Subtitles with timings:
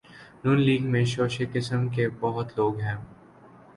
[0.43, 2.95] ن لیگ میں شوشے قسم کے بہت لوگ ہیں۔